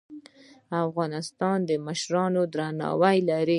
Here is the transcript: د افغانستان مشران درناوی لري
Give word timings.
د 0.69 0.71
افغانستان 0.87 1.59
مشران 1.87 2.33
درناوی 2.53 3.17
لري 3.29 3.49